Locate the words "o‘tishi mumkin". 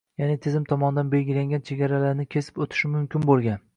2.67-3.29